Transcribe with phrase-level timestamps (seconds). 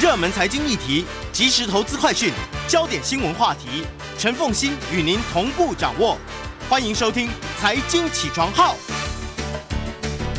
[0.00, 2.32] 热门财经议题、即时投资快讯、
[2.66, 3.84] 焦点新闻话题，
[4.16, 6.16] 陈凤欣与您同步掌握。
[6.70, 7.28] 欢迎收听
[7.58, 8.74] 《财经起床号》。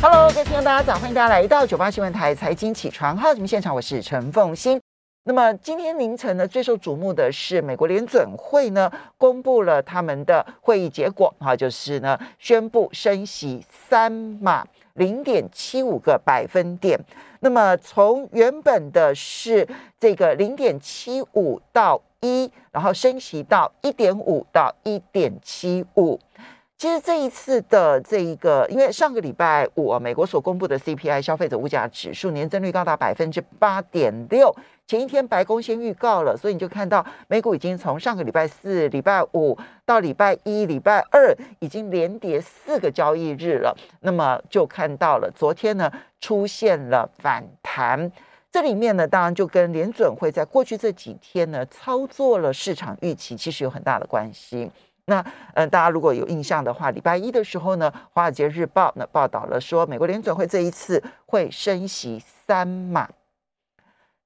[0.02, 4.82] Hello，各位听众大家早，欢迎大家来到九八新闻台财经起床号节目现场，我是陈凤欣。
[5.26, 14.66] 那么今天凌晨呢，最受瞩目的是美国联准会呢公布了他们的会议结果，哈，就是呢宣布升息三码
[14.96, 17.00] 零点七五个百分点。
[17.42, 19.68] 那么从原本的是
[20.00, 26.20] 这个零点七五到一，然后升息到一点五到一点七五。
[26.78, 34.56] 其实这一次的这一个，因为上个礼拜五啊，美国所公布的 CPI 消费者物价指数年增率高达百分之八点六。
[34.88, 43.74] 前一天白宫先预告了，所以你就看到美股已经从上个礼拜四、礼拜五到礼拜一、礼拜二，已经连跌四个交易日了。
[44.02, 48.12] 那么就看到了昨天呢出现了反弹。
[48.52, 54.70] 这里面呢，当然就跟联准会在过去这几天呢操作了市场预期，其实有很大的关系。
[55.06, 63.10] 那呃，大家如果有印象的话，礼拜一的时候呢，《华尔街日报》呢报道了说，美国联准会这一次会升息三码。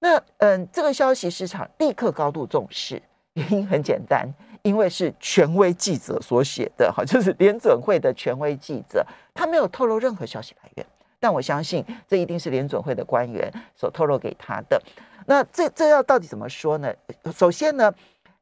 [0.06, 3.02] 那嗯，这个消息市场立刻高度重视，
[3.34, 10.86] 原因很简单，因为是权威记者所写的，哈，就是联准会的权威记者，他没有透露任何消息来源，
[11.20, 14.80] 但我相信这一定是联准会的官员所透露给他的。
[15.26, 16.94] 那这这要到底怎么说呢？
[17.34, 17.92] 首先呢。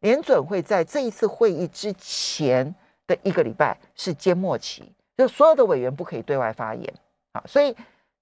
[0.03, 2.75] 联准会在这一次会议之前
[3.08, 6.94] 的一个礼拜是缄默期，就所有的委员不可以对外发言
[7.31, 7.41] 啊。
[7.47, 7.73] 所以，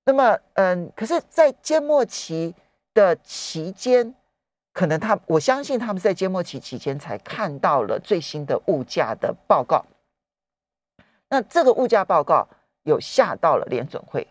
[0.06, 2.54] 那么，嗯，可是，在缄默期
[2.94, 4.14] 的期间，
[4.74, 9.86] 可能他我相信他们在缄默期期间才看到了最新的物价的报告。
[11.30, 12.48] 那这个物价报告
[12.84, 14.28] 有吓到了联准会，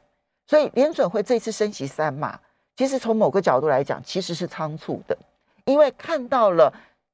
[0.47, 2.38] 所以联准会这次升息三码，
[2.77, 5.16] 其实从某个角度来讲，其实是仓促的，
[5.64, 6.72] 因为看到了。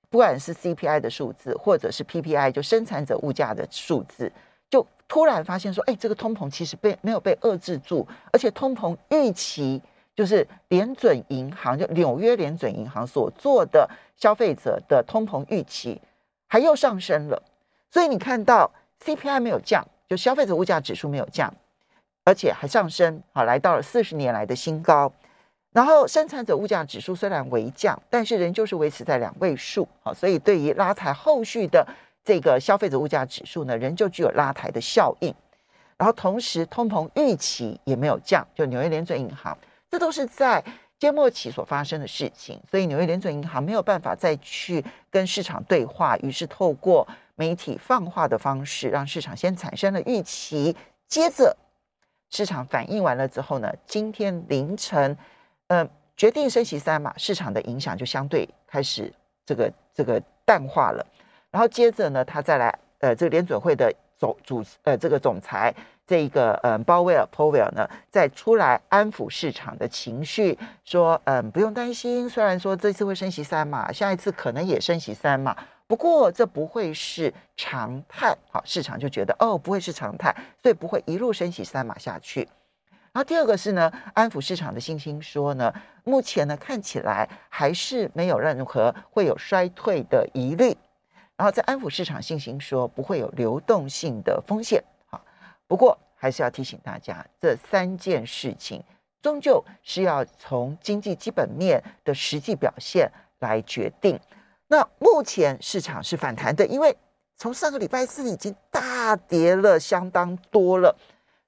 [0.09, 4.31] 不管是 CPI 的数字，或者是 PPI，就生产者物价的数字，
[4.71, 9.83] 就突然发现说，哎，这个通膨其实被没有被遏制住，而且通膨预期
[10.17, 16.01] 就是联准银行，就纽约联准银行所做的消费者的通膨预期，
[16.49, 17.41] 还又上升了。
[17.91, 18.71] 所以你看到
[19.05, 21.53] CPI 没有降，就消费者物价指数没有降，
[22.25, 25.13] 而且还上升，好，来到了四十年来的新高。
[25.73, 31.87] 然后生产者物价指数虽然微降，但是仍旧是维持在两位数，好，所以对于拉抬后续的
[32.25, 35.35] 这个消费者物价指数呢，仍旧具有拉抬的效应。
[35.99, 39.57] 然后同时通膨预期也没有降，就纽约联准银行，
[39.97, 40.63] 这都是在
[40.99, 50.77] 缄默期所发生的事情，所以纽约联准银行没有办法再去跟市场对话，于是透过媒体放话的方式，让市场先产生了预期，
[51.09, 51.57] 接着
[52.29, 55.17] 市场反应完了之后呢，今天凌晨。
[55.69, 59.11] 呃，决定升息三嘛，市场的影响就相对开始
[59.47, 61.05] 这个这个淡化了。
[61.51, 65.75] 然后接着呢，他再来呃，这个联准会的总主呃这个总裁
[66.07, 75.57] 这一个嗯鲍威尔 Powell 呢，再出来安抚市场的情绪，说嗯不用担心，虽然说这次会升息三码，下一次可能也升息三码，
[75.89, 78.37] 不过这不会是常态。
[78.53, 82.49] 好，市场就觉得哦不会是常态，所以不会一路升息三码下去。
[83.13, 85.73] 然后第二个是呢，安抚市场的信心，说呢，
[86.05, 90.77] 目前呢看起来还是没有任何会有衰退的疑虑。
[91.37, 94.85] 然后在安抚市场信心，说不会有流动性的风险。
[95.67, 98.83] 不过还是要提醒大家，这三件事情
[99.21, 103.11] 终究是要从经济基本面的实际表现
[103.41, 104.19] 来决定。
[104.69, 106.97] 那目前市场是反弹的，因为
[107.37, 110.97] 从上个礼拜四已经大跌了相当多了。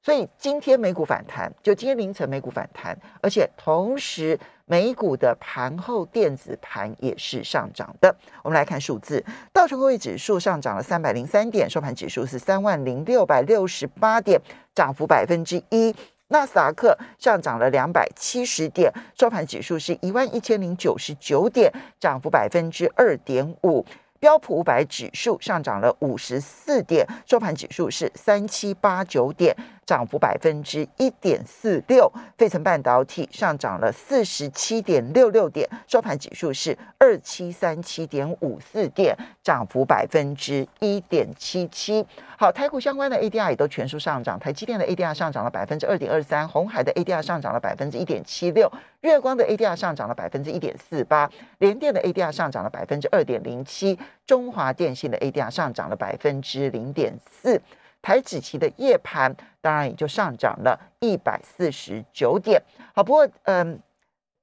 [0.01, 8.15] 所以今天美股反弹，就今天凌晨美股反弹，而且同时美股的盘后电子盘也是上涨的。
[8.43, 9.23] 我们来看数字，
[9.53, 14.41] 道琼工业指数上涨了三百零三点，收盘指数是三万零六百六十八点，
[14.75, 15.95] 涨幅百分之一。
[16.31, 23.85] 纳斯达克上涨了两百七十点，收盘指数是一万一千零九十九点，涨幅百分之二点五。
[24.21, 29.57] 标普五百指数上涨了五十四点，收盘指数是三七八九点，
[29.89, 32.13] 涨幅百分之一点四六。
[32.37, 42.07] 费城半导体上涨了四十七点六六点，收盘指数是二七三七点五四点，涨幅百分之一点七七。
[42.37, 48.71] 好，台股相关的 ADR 也都全数上涨，台积电的 ADR 上涨了百分之二点二三，红海的 ADR 上涨了百分之一点七六，
[49.01, 57.61] 月光的 ADR 上涨了百分之一点四八，联电的 ADR 上涨了百分之二点零七，中华电信的 ADR 上涨了百分之零点四，
[58.09, 62.59] 台指期的夜盘当然也就上涨了一百四十九点。
[62.95, 63.79] 好，不过嗯，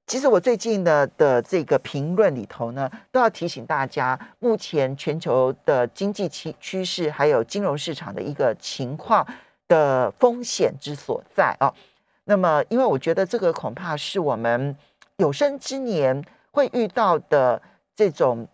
[0.06, 9.26] 其实我最近的的这个评论里头呢，都要提醒大家，目前全球的经济趋趋势，还有金融市场的一个情况
[9.66, 11.74] 的风险之所在啊。
[12.22, 14.76] 那么，因为我觉得这个恐怕是我们
[15.16, 17.60] 有生之年会遇到的
[17.96, 18.46] 这种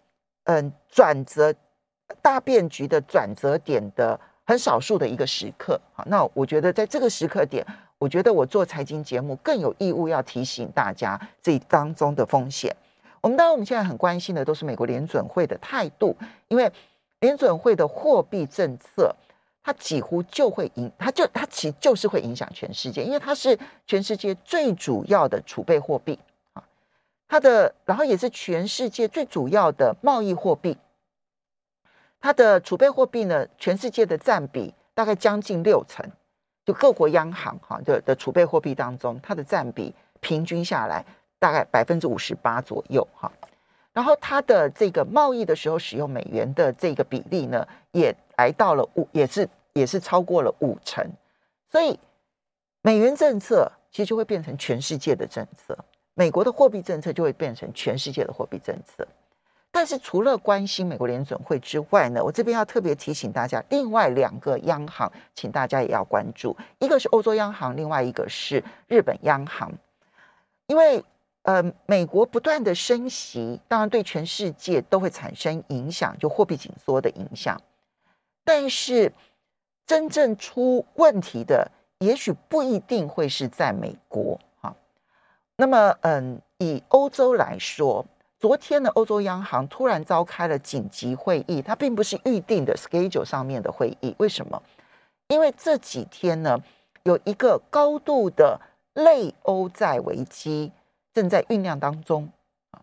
[0.44, 1.54] 嗯转折
[2.22, 5.80] 大变局的转折点的很少数的一个时刻。
[5.92, 7.66] 好，那我觉得在这个时刻点。
[7.98, 12.74] 我觉得我做财经节目更有义务要提醒大家这当中的风险。
[13.20, 16.16] 我们当然我们现在很关心的都是美国联准会的态度，
[16.48, 16.68] 因为
[17.20, 19.14] 联准会的货币政策，
[19.62, 23.56] 它几乎就会影，它就它其实就是会影响全世界，因为它是
[23.86, 26.18] 全世界最主要的储备货币
[26.54, 26.64] 啊，
[27.28, 30.76] 它的然后也是全世界最主要的贸易货币。
[32.22, 36.08] 它的储备货币呢，全世界的占比大概将近六成。
[36.64, 41.04] 就各国央行哈的的储备货币当中，它的占比平均下来
[41.40, 43.30] 大概百分之五十八左右哈。
[43.92, 51.04] 然后它的这个贸易的时候使用美元的这个比例呢，也来到了五，也是也是超过了五成。
[51.68, 51.98] 所以
[52.82, 55.76] 美元政策其实就会变成全世界的政策，
[56.14, 59.04] 美国的货币政策就会变成全世界的货币政策。
[59.74, 69.72] 但是除了关心美国联准会之外呢，我这边要特别提醒大家，另外两个央行，请大家也要关注，一个是欧洲央行，另外一个是日本央行。
[70.66, 71.02] 因为
[71.44, 77.58] 呃，美国不断的升息，当然对全世界都会产生影响，就货币紧缩的影响。
[78.44, 79.10] 但是
[79.86, 84.76] 真正出问题的，也许不一定会是在美国哈。
[85.56, 88.04] 那么嗯，以欧洲来说。
[88.42, 94.16] 昨天的欧洲央行突然召开了紧急会议，它并不是预定的 schedule 上面的会议。
[94.18, 94.60] 为什么？
[95.28, 96.58] 因为这几天呢，
[97.04, 98.60] 有一个高度的
[98.94, 100.72] 类欧债危机
[101.14, 102.28] 正在酝酿当中
[102.72, 102.82] 啊。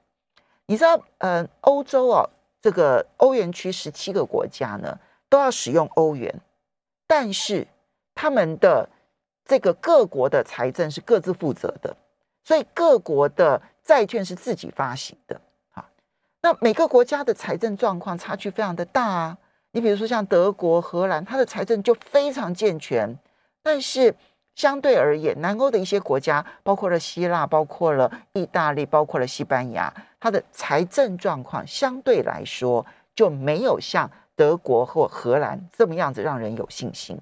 [0.68, 2.30] 你知道，呃，欧洲啊，
[2.62, 4.98] 这个欧元区十七个国家呢，
[5.28, 6.34] 都要使用欧元，
[7.06, 7.68] 但是
[8.16, 8.88] 他们的
[9.44, 11.94] 这个各国的财政是各自负责的，
[12.46, 15.42] 所以各国的债券是自己发行的。
[16.42, 19.38] 那每个国家的财政状况差距非常的大啊！
[19.72, 23.20] 你比如说像德国、荷兰，它的财政就非常健全，
[23.62, 24.16] 但是
[24.56, 37.20] 相对而言，南欧的一些国家，包括了希腊、包括了意大利、包括了西班牙，它的财政状况相对来说就没有像德国或荷兰这么样子让人有信心。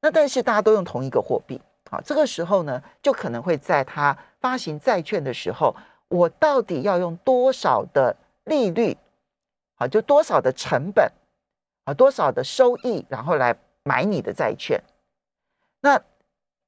[0.00, 1.58] 那但是大家都用同一个货币，
[1.90, 5.74] 好，这个时候呢，就可能会在它发行债券的时候。
[6.12, 8.14] 我到底要用多少的
[8.44, 8.96] 利率，
[9.76, 11.10] 好，就多少的成本，
[11.84, 14.78] 啊，多少的收益，然后来买你的债券。
[15.80, 16.00] 那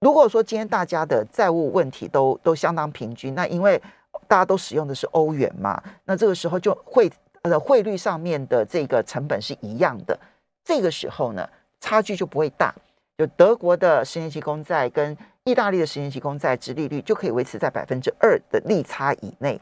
[0.00, 3.80] 如果说今天大家的债务问题都都相当平均，那因为
[4.26, 7.10] 大家都使用的是欧元嘛，那这个时候就会
[7.42, 10.18] 呃汇率上面的这个成本是一样的，
[10.64, 11.46] 这个时候呢，
[11.80, 12.74] 差距就不会大。
[13.18, 19.60] 就德国的十年期公债跟意大利的十年期公债殖利率就可以维持在百分之二的利差以内，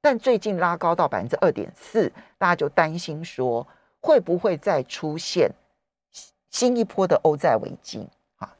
[0.00, 3.64] 但最近拉高到百分之二点四，大家就担心说
[4.00, 5.48] 会不会再出现
[6.50, 8.08] 新一波的欧债危机
[8.38, 8.52] 啊？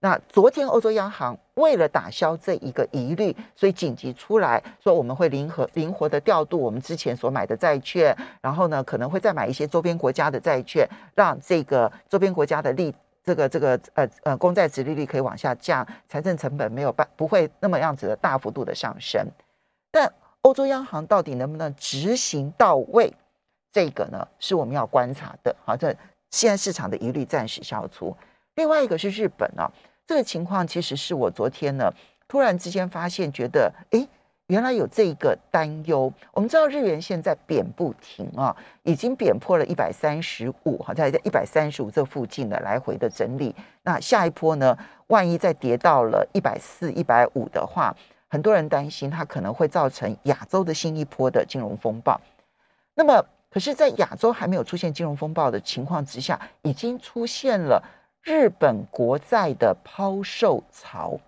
[0.00, 12.94] 那昨天欧洲央行为了打消这一个疑虑，所以紧急出来说我们会灵活灵活的调度我们之前所买的债券，然后呢可能会再买一些周边国家的债券，让这个周边国家的利。
[13.24, 19.26] 这个这个呃呃，公债值利率可以往下降，财政成本没有办不会那么样子的大幅度的上升。
[19.90, 20.12] 但
[20.42, 23.12] 欧洲央行到底能不能执行到位？
[23.72, 25.54] 这个呢是我们要观察的。
[25.64, 25.94] 好，这
[26.30, 28.16] 现在市场的疑虑暂时消除。
[28.56, 29.70] 另外一个是日本啊，
[30.06, 31.92] 这个情况其实是我昨天呢
[32.26, 34.08] 突然之间发现，觉得哎。
[34.48, 43.54] 原来有这个担忧，我们知道日元现在贬不停啊，已经贬破了一百三十五，好像在一百三十五这附近的来回的整理。
[43.82, 44.76] 那下一波呢？
[45.08, 47.94] 万一再跌到了一百四、一百五的话，
[48.28, 52.18] 很多人担心它可能会造成亚洲的新一波的金融风暴。
[52.94, 57.82] 那么，可是，在亚洲还没有出现金融风暴的情况之下，已经出现了
[58.22, 61.18] 日本国债的抛售潮。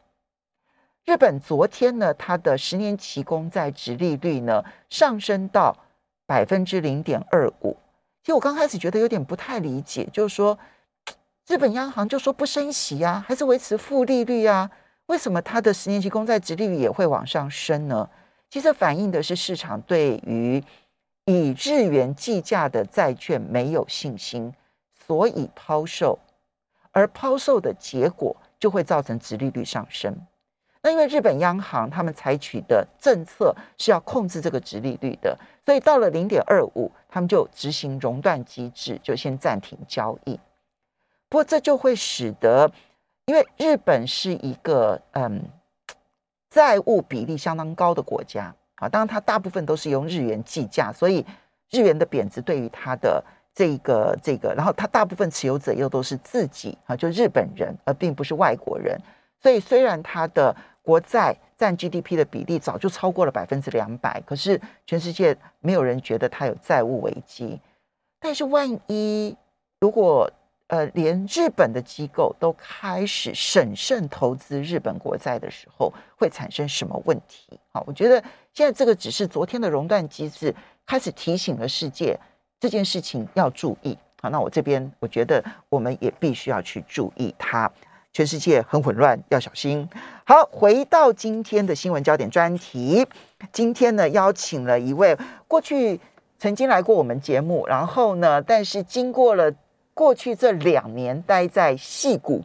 [1.05, 5.77] 日本昨天呢，它的十年期公债值利率呢上升到
[6.25, 7.77] 百分之零点二五。
[8.23, 10.59] 其实我刚开始觉得有点不太理解，就是说
[11.47, 14.71] 日本央行就说不升息啊，还是维持负利率啊？
[15.07, 18.09] 为什么它的十年期公债值利率也会往上升呢？
[18.49, 20.65] 其实反映的是市场对于
[21.27, 24.55] 以日元计价的债券没有信心，
[25.07, 26.19] 所以抛售，
[26.93, 30.17] 而抛售的结果就会造成值利率上升。
[30.85, 40.39] 那因为日本央行他们采取的政策是要控制这个殖利率的，所以到了零点二五，他们就执行熔断机制，就先暂停交易。
[41.31, 42.71] 不过这就会使得，
[43.25, 45.43] 因为日本是一个嗯
[46.51, 51.25] 债务比例相当高的国家啊，当然它大部分都是用日元计价，所以
[51.71, 53.25] 日元的贬值对于它的
[53.55, 59.01] 这个这个，然后它大部分持有者又都是自己啊，就日本人，而并不是外国人，
[59.41, 67.59] 所以虽然它的国债占 GDP 的比例早就超过了百分之两百，可是全世界没有人觉得它有债务危机。
[68.21, 69.35] 但是万一
[69.81, 70.31] 如果
[70.67, 77.59] 呃连日本的机构都开始审慎投资日本国债的时候，会产生什么问题？
[77.73, 78.23] 好，我觉得
[78.53, 82.15] 现在这个只是昨天的熔断机制开始提醒了世界
[82.61, 83.97] 这件事情要注意。
[84.21, 87.71] 好，那我这边我觉得我们也必须要去注意它。
[88.15, 89.89] 全世界很混乱，要小心。
[90.25, 93.05] 好，回到今天的新闻焦点专题。
[93.51, 95.19] 今天呢，邀请了一位
[95.49, 96.01] 过去
[96.39, 99.53] 曾经来过我们节目，然后呢，但是经过了
[99.95, 102.41] 过去这两年待在戏谷，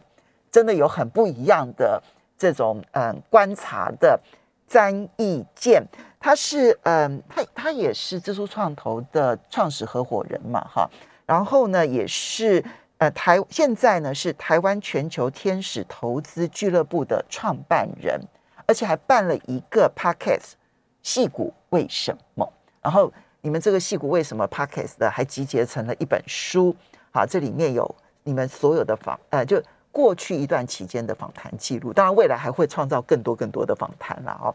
[0.51, 2.01] 真的有很不一样的
[2.35, 4.19] 这种嗯观察的
[4.67, 5.85] 詹义健。
[6.19, 10.89] 他是嗯，他他也是蜘蛛创投的创始合伙人嘛，哈。
[11.27, 12.65] 然后呢，也是。
[12.99, 18.19] 呃，台现在呢是台湾全球天使投资俱乐部的创办人，
[18.65, 20.51] 而且还办了一个 podcast，
[21.01, 22.53] 戏骨为什么？
[22.81, 26.75] 然后你们这个戏骨为什么 podcast 的还集结成了一本书？
[27.11, 29.63] 好，这里面有你们所有的访，呃，就
[29.93, 34.53] 过去一段期间的访谈记录，当然未来还会创造更多更多的访谈了哦。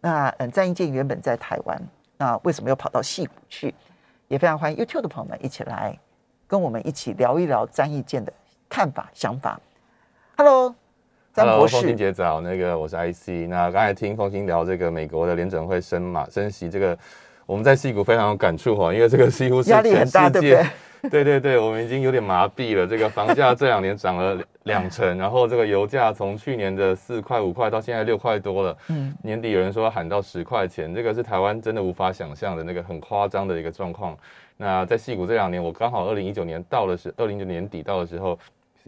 [0.00, 1.78] 那嗯，张英健原本在台湾，
[2.16, 3.74] 那为什么又跑到戏骨去？
[4.28, 5.98] 也非常欢迎 YouTube 的朋友们一起来。
[6.54, 8.32] 跟我们一起聊一聊张义健的
[8.68, 9.60] 看法、想法。
[10.36, 10.72] Hello，
[11.32, 12.40] 张博士，凤清姐早。
[12.40, 13.48] 那个我是 IC。
[13.48, 16.96] 那刚才听凤清聊这个美国的联准会升嘛升息，这个
[17.44, 20.64] 我们在戏股非常有感触哈，因为这个几乎是压力很大，对不对？
[21.10, 22.86] 对对对，我们已经有点麻痹了。
[22.86, 28.76] 这个房价这两年涨了两成，然后这个油价从去年的四块五块到现在六块多了。
[28.90, 34.16] 嗯，年底有人说喊到十块钱，这个是台湾真的无法想象的那个很夸张的一个状况。
[34.56, 38.38] 那在戏谷这两年，我刚好二零一九年到的是二零一九年底到的时候，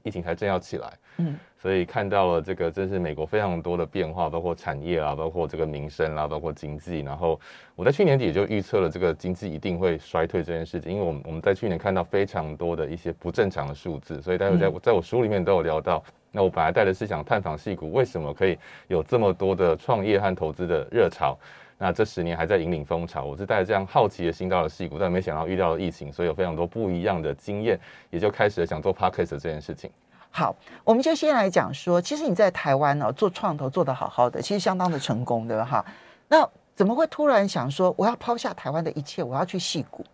[0.05, 7.01] 疫情才正要起来，嗯，所以看到了这个真是美国非常多的变化，包括产业啊，包括这个民生啦，包括经济。
[7.01, 7.41] 然后
[7.75, 16.03] 我在去年底就预测了这个经济一定会衰退这件事情，因为我们我们在去年看到非常多的一些不正常的数字，所以待会在在我书里面都有聊到。
[16.31, 18.59] 那我本来带的是想探访戏谷为什么可以
[18.89, 21.37] 有这么多的创业和投资的热潮。
[21.79, 27.79] 那这十年还在引领风潮，我是带着这样好奇的心到了戏谷，但没想到遇到了疫情，所以有非常多不一样的经验，
[28.11, 29.91] 也就开始了想做 podcast 这件事情。
[30.31, 35.85] 好，我们就先来讲说，其实你在台湾呢做创投做得好好的，其实相当的成功的哈。
[36.29, 40.05] 那怎么会突然想说我要抛下台湾的一切，我要去戏谷？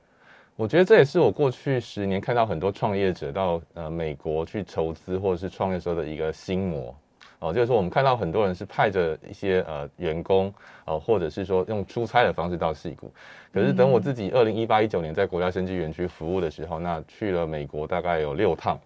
[0.54, 6.94] 我觉得这也是我过去十年看到很多创业者到呃美国去筹资或者是创业时候的一个心魔。
[7.42, 13.12] 哦，就是说我们看到很多人是派着一些呃员工，呃，或者是说用出差的方式到戏谷，
[13.52, 18.78] 可是等我自己二零一八一九年在国家生技园区服务的时候，那去了美国大概有六趟，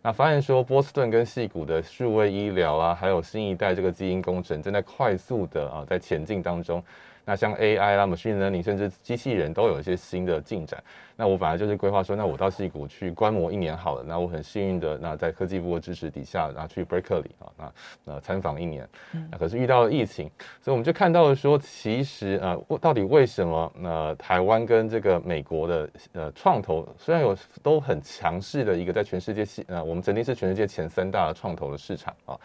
[0.00, 6.82] 那发现说波士顿跟戏谷的数位医疗啊，还有新一代这个基因工程正在快速的啊在前进当中。
[7.28, 10.82] 那像 AI 啦、machine learning，甚至机器人都有一些新的进展。
[11.14, 14.02] 那我本来就是规划说，那我到戏谷去观摩一年好了。
[14.02, 17.72] 那我很幸运的，那在科技部的支持底下，然后去 Berkeley 啊，那
[18.04, 18.88] 那参访一年。
[19.30, 20.30] 那可是遇到了疫情，
[20.62, 32.40] 所以我们就看到了说，其实呃，到底为什么呃，台湾跟这个美国的呃创投虽然有都很强势的一个在全世界呃，我们曾经是全世界前三大的创投的市场啊。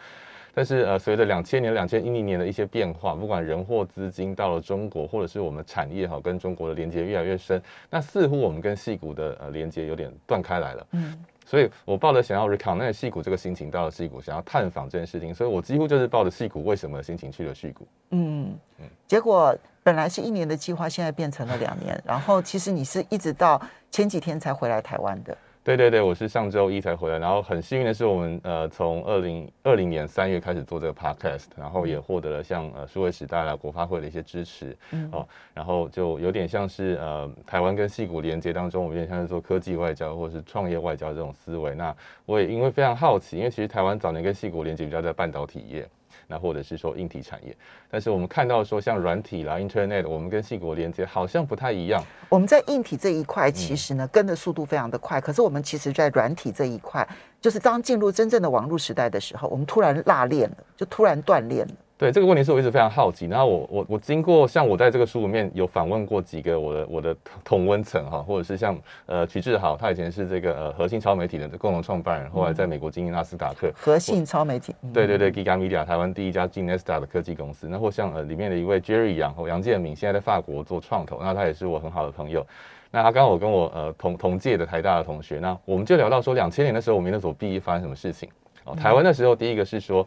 [0.54, 10.86] 但是呃，随着两千年、两千一零年的一些变化，不管人或资金到了中国，或者是我们产业哈跟中国的连接越来越深，那似乎我们跟戏骨的呃连接有点断开来了。
[10.92, 17.86] 嗯，所以我抱着想要 reconnect 戏骨这个心情到了戏骨，想要探访这件事情，所以我几乎就是抱着戏骨为什么心情去了戏骨。
[18.10, 25.36] 嗯嗯，结果本来是一年的计划，现在变成了两年，然后其实你是一直到前几天才回来台湾的。
[25.64, 34.76] 对对对，我是上周一才回来，然后很幸运的是，我们呃从二零二零年三月开始做这个 podcast，然后也获得了像呃数位时代啦、国发会的一些支持，
[35.10, 41.74] 哦，然后就有点像是呃台湾跟戏骨连接当中，我们有点像是做科技外交或者是创业外交这种思维。
[41.74, 45.88] 那我也因为非常好奇，因为其实台湾早年跟戏骨连接比较在半导体业。
[46.26, 47.56] 那或者是说硬体产业，
[47.90, 52.04] 但是我们看到说像软体啦、Internet，我们跟细国连接好像不太一样。
[52.28, 57.06] 我们在硬体这一块其实呢跟的速度非常的快，可是我们其实在软体这一块，
[57.40, 61.74] 就是当进入真正的网络时代的时候，我们突然落链了，就突然断链了。
[61.96, 63.26] 对这个问题是我一直非常好奇。
[63.26, 73.70] 然后我我我经过像我在这个书里面有访问过几个我的我的同温层哈，或者是像呃曲志豪，他以前是这个呃核心超媒体的共同创办人，后来在美国经营纳斯达克。
[73.76, 74.74] 核心超媒体。
[74.92, 77.68] 对对对，Giga Media 台湾第一家进 n e s t a 的科技公司。
[77.68, 82.44] 那或像呃里面的一位 Jerry 杨和杨建敏，现在在法国做创投，那他也是我很好的朋友。
[82.90, 88.28] 那他刚好跟我呃同同届的台大的同学，那我们就聊到说，两千年的时候我们那所毕业发生什么事情
[88.64, 88.74] 哦？
[88.74, 90.04] 台湾那时候第一个是说。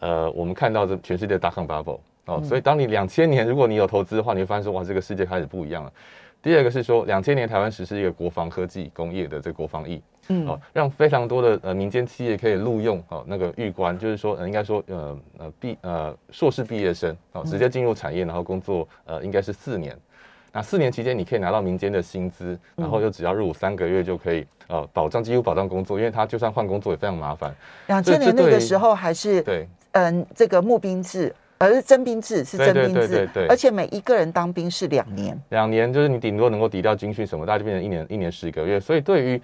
[0.00, 5.92] 呃，我们看到这全世界大康 bubble 哦，所以当你两千年如果你有投资的话，你会发现说哇，这个世界开始不一样了。
[6.42, 19.96] 第二个是说，两千年台湾实施一个国防科技工业的这个国防役，嗯，哦，让非常多的呃民间企业可以录用哦那个预官，就是说呃应该说呃呃毕呃硕士毕业生哦直接进入产业，然后工作呃应该是四年。
[20.52, 27.54] 那四年期间，你可以拿到民间的薪资，然后又只要入伍三个月就可以，呃，保障几乎保障工作，因为他就算换工作也非常麻烦。
[27.88, 39.40] 两千年那个时候还是对，嗯，这个募兵制，而是征兵制，是征兵制，对对对，而且每一个人当兵是两年，两年就是你顶多能够抵掉军训什么，大家就变成一年一年十个月，所以对于。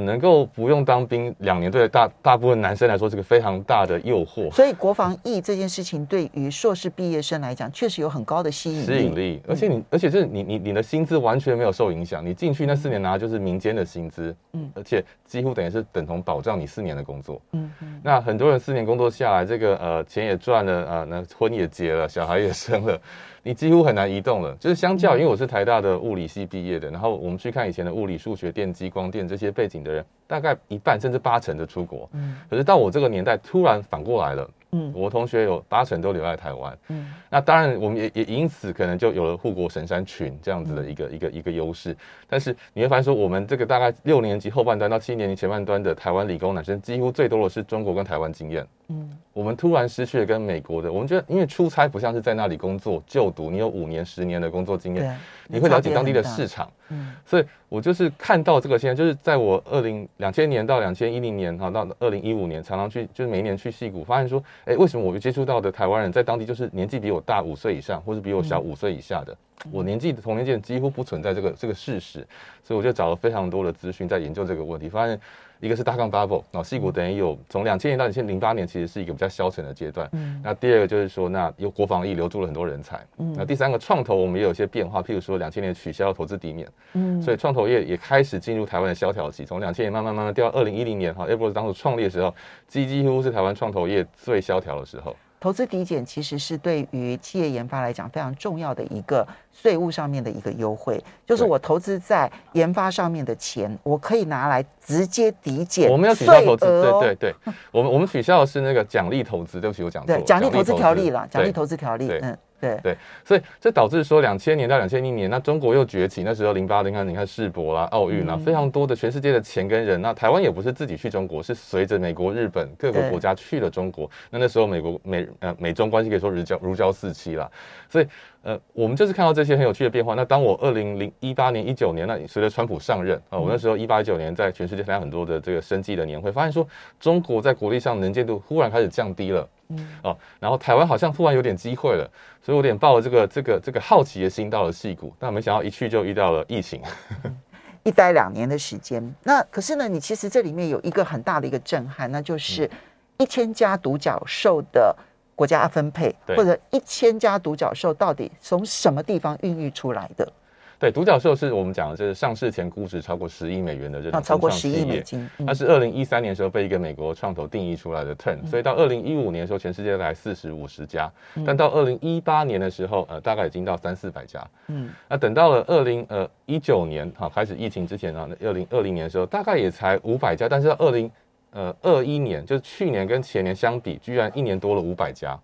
[0.00, 4.50] 能够不用当兵两年，对大大部分男生来说是个非常大的诱惑。
[4.50, 8.86] 所以国防役这件事情，对于硕士毕业生来讲，确实有很高的吸引力。
[8.86, 12.26] 吸引力，而且你，而且是你，你，你的薪资完全没有受影响。
[12.26, 17.40] 你进去那四年拿的就是民间的薪资，嗯，而且几乎等于是等同保障你四年的工作。
[17.52, 18.00] 嗯嗯。
[18.02, 23.00] 那很多人四年工作下来，这个呃钱也赚了，呃那婚也结了，小孩也生了。
[23.46, 32.08] 你几乎很难移动了，就是相较，因为我是台大的物理系毕业的，然后我们去看以前的物理、数学、电机、光电这些背景的人，大概一半甚至八成的出国。
[32.14, 34.50] 嗯，可是到我这个年代，突然反过来了。
[34.76, 36.76] 嗯，我同学有八成都留在台湾。
[36.88, 41.96] 嗯，那当然，我们也也因此可能就有了护国神山群这样子的一个一个一个优势。
[42.26, 48.66] 但是你会发现说，我们这个大概六年级后半段到七年级前半段的台湾理工男生，几乎最多的是中国跟台湾经验。
[48.88, 56.70] 嗯，我们突然失去了跟美国的，我们觉得因为出差不像是在那里工作就读，你有五年十年的工作经验，你会了解当地的市场。
[56.90, 69.34] 嗯，所以我就是看到这个现在，就是在我二零两千年到两千一零年哈，到二零一五年，常常去就是每一年去戏谷，发现说，哎，为什么我接触到的台湾人在当地就是年纪比我大五岁以上，或是比我小五岁以下的，
[69.72, 72.18] 我年纪的同年纪几乎不存在这个这个事实，
[72.62, 75.18] 所以我就找了非常多的资讯在研究这个问题，发现。
[75.64, 80.06] 一个是大杠 bubble，那戏股等于有从两千年到两千零八年，其实是一个比较消沉的阶段。
[80.12, 83.00] 嗯，那第二个就是说，那有国防力留住了很多人才。
[83.16, 89.46] 嗯，那第三个创投我们也有一些变化，譬如说两千年取消投资抵免，嗯，所以创投业也开始进入台湾的萧条期。
[89.46, 92.34] 从两千年慢慢慢慢掉到二零一零年，哈 a p p l e 当初创立的时候，
[92.68, 95.16] 几几乎是台湾创投业最萧条的时候。
[95.44, 105.90] 投资抵减其实是对于企业研发来讲非常重要的一个税务上面的一个优惠，就是我投资在研发上面的钱，我可以拿来直接抵减。
[105.90, 107.34] 我们要取消投资，对对对，
[107.70, 112.38] 我们我们取消的是那个奖励投资，对不起，我讲错，奖励投资条例了，奖励投资条例，嗯。
[112.64, 116.22] 对对，所以这导致说，两千年到两千一年，那中国又崛起。
[116.22, 120.00] 那时候零八，零啊，你看世博啦、奥运啦，非常多的全世界的钱跟人。
[120.00, 124.10] 那台湾也不是自己去中国，是随着美国、日本各个国家去了中国。
[124.30, 127.50] 那那时候美国美呃美中关系可以说如胶如胶似漆啦。
[127.88, 128.06] 所以
[128.44, 130.14] 呃，我们就是看到这些很有趣的变化。
[130.14, 136.66] 那当我二零零一八年、一九年，那随着川普上任啊，我那时候一八一九年在全世界参加很多的这个生计的年会，发现说
[137.00, 139.48] 中国在国力上能见度忽然开始降低了。
[139.70, 142.06] 嗯哦，然后台湾好像突然有点机会了，
[142.42, 146.82] 所以我有点抱了这个这个这个好奇的心到了戏谷，但没想到一去就遇到了疫情，
[147.82, 149.02] 一待两年的时间。
[149.22, 152.70] 那可是呢，你其实这里面有一个很大的一个震撼，那就是
[153.16, 154.94] 一千家独角兽的
[155.34, 160.32] 国家分配，或者一千家独角兽到底从什么地方孕育出来的？
[160.76, 165.26] 对，独角兽是我们讲的，就是上市前估值超过十亿美元的这种超过十亿美金。
[165.46, 171.10] 它是二零一三年时候被一个美国创投定义出来的 turn，所以到二零一五年的时候，全世界来四十五十家，
[171.46, 174.44] 但到二零一八年的时候，呃，大概已经到三四百家。
[174.66, 181.10] 嗯，那等到了二零呃一九年，哈，开始疫情之前啊，二零二零年的时候，大概也才五百家，但是到二零
[181.54, 185.38] 呃二一年，就是去年跟前年相比，居然一年多了五百家。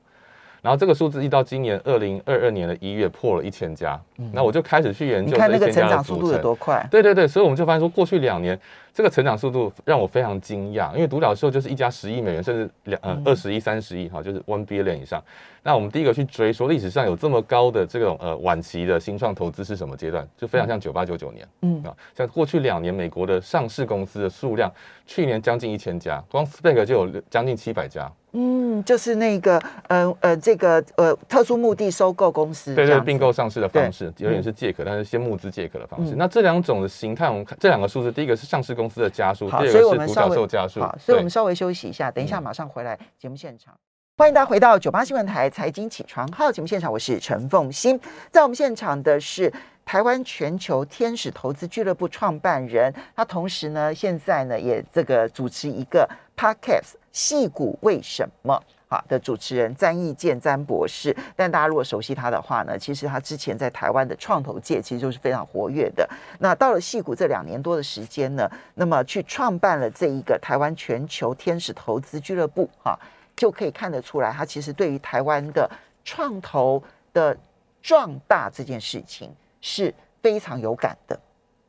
[0.63, 3.99] 然后这个数字一到今年二零二二年的一月破了一千家，
[4.31, 6.87] 那我就开始去研究这个成长速度有多快？
[6.91, 8.61] 对对对，所以我们就发现说，过去两年
[8.93, 15.23] 这个成长速度让我非常惊讶，因为独角兽就是一家十亿美元，甚至两呃二十亿、三十亿哈，就是 one billion 以上。
[15.63, 20.27] 那我们第一个去追说历史上有这么高的这种呃晚期的新创投资是什么阶段？
[20.37, 24.73] 就非常像九八九九年，嗯啊，像过去两年美国的上市公司的数量，
[25.07, 28.11] 去年将近一千家，光 Spec 就有将近七百家。
[28.33, 36.15] 嗯，就是那个，呃呃，这个呃，特殊目的收购公司，对对，并购上市的方式，有点是借壳，但是先募资借壳的方式。
[36.17, 40.81] 那这两种的形态，我们看这两个数字，第一个是上市公司的加速，第二个是独角兽加速。
[40.81, 43.75] 好，所以我们稍微休息一下，等一下马上回来节目现场。
[44.17, 49.53] 欢迎大家回到九八新闻台财经起床号节目现场，我是陈凤欣，在我们现场的是
[49.85, 56.81] 台湾全球天使投资俱乐部创办人，他同时呢现在呢也这个主持一个 podcast
[57.13, 58.55] 《戏股为什么》
[58.91, 61.17] 啊的主持人詹义健詹博士。
[61.35, 66.07] 但大家如果熟悉他的话呢，其实他之前在台湾的创投界其实就是非常活跃的。
[66.39, 72.99] 那到了戏股这两年多的时间呢，那么去创办了这一个台湾全球天使投资俱乐部哈。
[73.37, 75.71] 就可以看得出来，他其实对于台湾的
[76.05, 76.83] 创投
[77.15, 77.35] 的
[77.81, 81.19] 壮大这件事情是非常有感的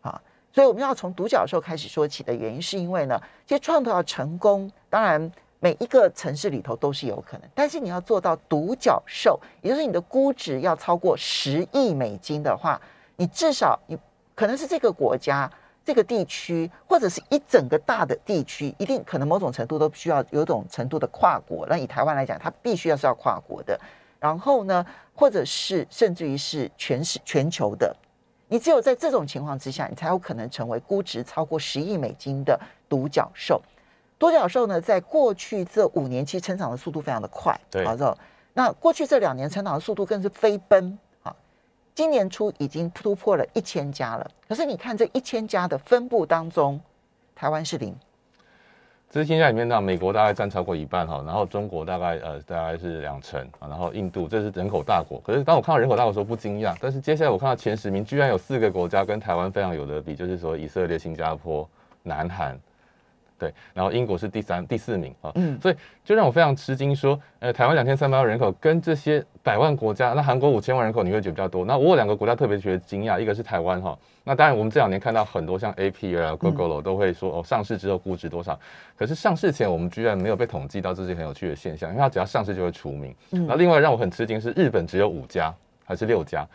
[0.02, 0.22] 啊。
[0.52, 12.82] 所以我们要从独角兽开始说起的原因，是因为呢，其实创投要成功，当然每一个城市里头都是有可能，但是你要做到独角兽，也就是你的估值要超过十亿美金的话，
[13.16, 13.98] 你至少你
[14.36, 15.50] 可能是这个国家。
[15.84, 21.66] 这个地区或者是一整个大的地区，一定可能某种程度都需要有种程度的跨国。
[21.68, 23.78] 那以台湾来讲，它必须要是要跨国的。
[24.20, 27.94] 然后呢，或者是甚至于是全市全球的。
[28.48, 33.60] 你只有在这种情况之下，你才有可能成为估值超过十亿美金的独角兽。
[34.22, 38.16] 独角兽呢，在过去这五年期成长的速度非常的快，对，好的。
[38.54, 40.96] 那过去这两年成长的速度更是飞奔。
[41.96, 46.80] 今年初已经突破了一千家了，可是你看这一千家的分布当中，
[47.36, 47.96] 台湾是零。
[49.10, 55.20] 这一千家里面呢，美国大概占超过一半哈，然后中国大概呃大概是两成啊，然后印度这是人口大国。
[55.26, 61.68] 可是当我看到人口大国的时候不惊讶，但是接下来我看到前十名居然有四个国家跟台湾非常有得比，就是说以色列、新加坡、
[62.04, 62.56] 南韩。
[63.42, 65.76] 对，然后英国是第三、第四名啊，嗯，所以
[66.06, 78.60] 就让我非常吃惊，说，呃，台湾两千三百万人口跟这些百万国家，那韩国五千万人口你会觉得比较多，那我有两个国家特别觉得惊讶，一个是台湾哈，那当然我们这两年看到很多像 A P 啊、Google 都会说哦，上市之后估值多少，
[78.96, 85.52] 可是上市前我们居然没有被统计到这些很有趣的现象，因为它只要上市就会除名，嗯，那另外让我很吃惊是日本只有五家
[85.84, 86.48] 还是六家。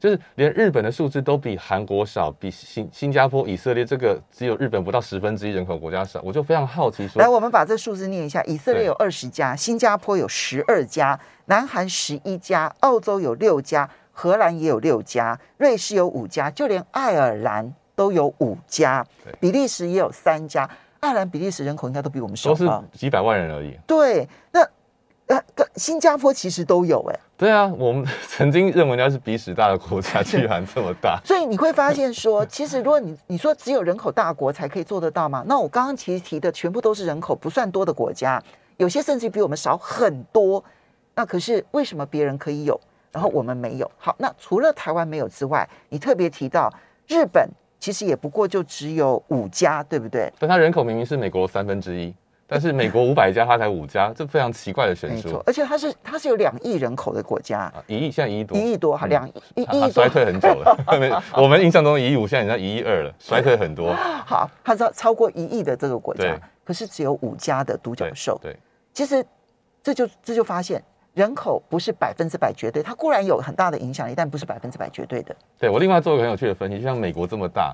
[0.00, 19.06] 就是连日本的数字都比韩国少，比新新加坡、以色列这个只有日本不到十分之一人口国家少，我就非常好奇说，来，我们把这数字念一下：以色列有二十家，新加坡有十二家，南韩十一家，澳洲有六家，荷兰也有六家，瑞士有五家，就连爱尔兰都有五家，
[19.38, 20.66] 比利时也有三家。
[21.00, 23.78] 爱尔兰、比利时人口应该都比我们少，都是几百万人而已。
[23.86, 24.66] 对，那。
[25.30, 25.40] 呃，
[25.76, 27.20] 新加坡其实都有哎。
[27.36, 31.20] 对啊，我们 曾经认为它是鼻屎大的国家，居然这么大。
[31.24, 35.44] 所以你会发现说， 其实如果你你说只有人口大国才可以做得到吗？
[35.46, 38.42] 那我刚刚其实提的全部都是人口不算多的国家，
[38.76, 40.62] 有些甚至比我们少很多。
[41.14, 42.80] 那可是为什么别人可以有，
[43.12, 43.88] 然后我们没有？
[43.98, 46.72] 好，那除了台湾没有之外，你特别提到
[47.06, 50.32] 日本，其实也不过就只有五家，对不对？
[50.40, 52.12] 但它人口明明是美国三分之一。
[52.50, 55.28] 但是美国五百家，它才五家，这非常奇怪的悬殊。
[55.28, 61.22] 没错，而且它是它是有两亿人口的国家，一亿现在一亿多，一亿多哈，两亿一亿多，衰退很久了。
[61.38, 63.94] 我们印象中一亿五，现在已经一亿二了，衰退很多。
[63.94, 68.36] 好，它超超过一亿的这个国家，可是只有五家的独角兽。
[68.42, 68.56] 对，
[68.92, 69.24] 其实
[69.80, 70.82] 这就这就发现
[71.14, 75.36] 人口不是百分之百绝对，它固然有很大的影响力，但不是百分之百绝对的。
[75.56, 77.72] 对我另外做一个很有趣的分析，就像美国这么大。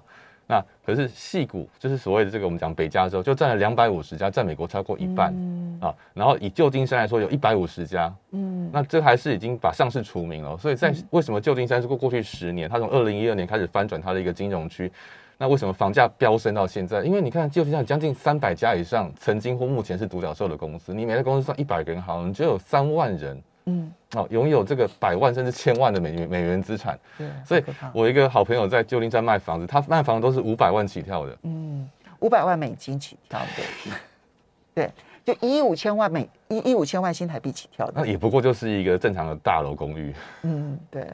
[0.49, 5.35] 那可是细股，就是所谓的这个我们讲北加州，就占了两百五十家，占美国超过一半
[5.81, 5.93] 啊。
[6.15, 10.57] 然后以旧金山来说，有一百五十家，嗯，那这还是已经把上市除名了。
[10.57, 14.93] 所以在为什么旧金山是过过去十年，它从二零一二年开始翻转它的一个金融区，
[15.37, 17.03] 那为什么房价飙升到现在？
[17.03, 23.43] 因为你看旧金山将近三百家以上曾经或目前是独角兽的公司，你每个公司算一百个人好，你就有三万人。
[23.67, 31.89] 嗯，哦，拥有这个百万甚至千万的美元美元资产，对，所以我一个好朋友在旧金山卖房子，他卖房子都是五百万起跳的，嗯，
[32.21, 33.93] 五百万美金起跳的，
[34.73, 34.93] 对，
[35.25, 41.13] 就一亿五千万美一亿五千万新台币起跳的，那也不过就是一个正常的大楼公寓，嗯，对，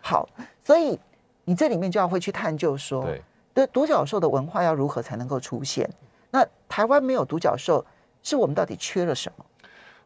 [0.00, 0.26] 好，
[0.64, 0.98] 所以
[1.44, 3.04] 你这里面就要会去探究说，
[3.52, 5.88] 对，独角兽的文化要如何才能够出现？
[6.30, 7.84] 那台湾没有独角兽，
[8.22, 9.44] 是我们到底缺了什么？